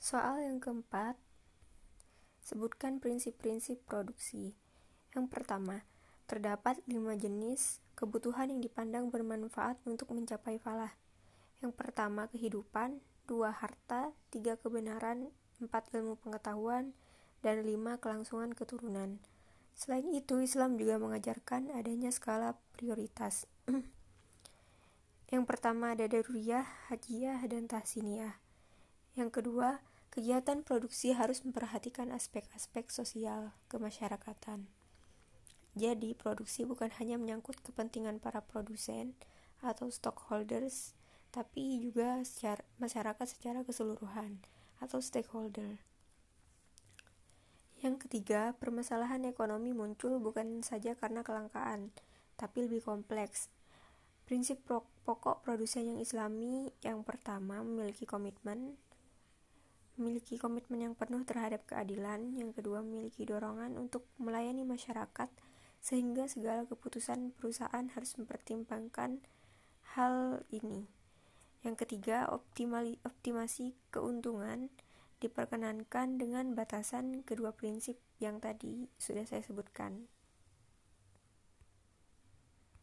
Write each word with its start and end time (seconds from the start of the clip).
Soal 0.00 0.40
yang 0.40 0.64
keempat, 0.64 1.12
sebutkan 2.40 3.04
prinsip-prinsip 3.04 3.84
produksi. 3.84 4.56
Yang 5.12 5.28
pertama, 5.28 5.84
terdapat 6.24 6.80
lima 6.88 7.20
jenis 7.20 7.84
kebutuhan 8.00 8.48
yang 8.48 8.64
dipandang 8.64 9.12
bermanfaat 9.12 9.76
untuk 9.84 10.08
mencapai 10.16 10.56
falah. 10.56 10.96
Yang 11.60 11.76
pertama, 11.76 12.32
kehidupan, 12.32 13.04
dua, 13.28 13.52
harta, 13.52 14.16
tiga, 14.32 14.56
kebenaran, 14.56 15.28
empat, 15.60 15.92
ilmu 15.92 16.16
pengetahuan, 16.16 16.96
dan 17.44 17.60
lima, 17.60 18.00
kelangsungan 18.00 18.56
keturunan. 18.56 19.20
Selain 19.76 20.08
itu, 20.16 20.40
Islam 20.40 20.80
juga 20.80 20.96
mengajarkan 20.96 21.76
adanya 21.76 22.08
skala 22.08 22.56
prioritas. 22.72 23.44
yang 25.36 25.44
pertama 25.44 25.92
ada 25.92 26.08
daruriyah, 26.08 26.88
hajiyah, 26.88 27.44
dan 27.44 27.68
tahsiniyah. 27.68 28.40
Yang 29.18 29.42
kedua, 29.42 29.82
kegiatan 30.14 30.62
produksi 30.62 31.14
harus 31.14 31.42
memperhatikan 31.42 32.14
aspek-aspek 32.14 32.90
sosial 32.94 33.54
kemasyarakatan. 33.66 34.70
Jadi, 35.74 36.14
produksi 36.18 36.66
bukan 36.66 36.90
hanya 36.98 37.18
menyangkut 37.18 37.58
kepentingan 37.62 38.18
para 38.18 38.42
produsen 38.42 39.14
atau 39.62 39.90
stockholders, 39.90 40.94
tapi 41.30 41.78
juga 41.78 42.22
secara, 42.26 42.62
masyarakat 42.82 43.26
secara 43.26 43.62
keseluruhan 43.62 44.42
atau 44.82 44.98
stakeholder. 44.98 45.78
Yang 47.80 48.06
ketiga, 48.06 48.52
permasalahan 48.60 49.24
ekonomi 49.24 49.72
muncul 49.72 50.20
bukan 50.20 50.60
saja 50.60 50.92
karena 50.98 51.24
kelangkaan, 51.24 51.94
tapi 52.36 52.68
lebih 52.68 52.84
kompleks. 52.84 53.48
Prinsip 54.28 54.60
pokok 54.66 55.42
produsen 55.42 55.88
yang 55.90 55.98
islami 55.98 56.70
yang 56.84 57.02
pertama 57.02 57.64
memiliki 57.64 58.04
komitmen 58.04 58.76
memiliki 60.00 60.40
komitmen 60.40 60.80
yang 60.80 60.94
penuh 60.96 61.20
terhadap 61.28 61.68
keadilan, 61.68 62.32
yang 62.40 62.56
kedua 62.56 62.80
memiliki 62.80 63.28
dorongan 63.28 63.76
untuk 63.76 64.08
melayani 64.16 64.64
masyarakat, 64.64 65.28
sehingga 65.84 66.24
segala 66.24 66.64
keputusan 66.64 67.36
perusahaan 67.36 67.84
harus 67.92 68.16
mempertimbangkan 68.16 69.20
hal 69.92 70.40
ini. 70.48 70.88
Yang 71.60 71.84
ketiga, 71.84 72.32
optimali, 72.32 72.96
optimasi 73.04 73.76
keuntungan 73.92 74.72
diperkenankan 75.20 76.16
dengan 76.16 76.56
batasan 76.56 77.20
kedua 77.28 77.52
prinsip 77.52 78.00
yang 78.16 78.40
tadi 78.40 78.88
sudah 78.96 79.28
saya 79.28 79.44
sebutkan. 79.44 80.08